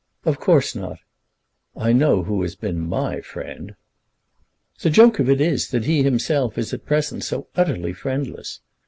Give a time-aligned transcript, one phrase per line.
[0.25, 0.97] "Of course not.
[1.77, 3.75] I know who has been my friend."
[4.79, 8.61] "The joke of it is, that he himself is at present so utterly friendless.